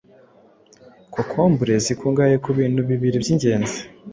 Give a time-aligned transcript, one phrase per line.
[1.13, 3.77] Kokombure zikungahaye ku bintu bibiriby’ingenzi